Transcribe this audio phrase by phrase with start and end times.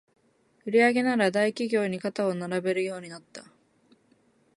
[0.65, 3.43] 売上なら大企業に肩を並べるようになった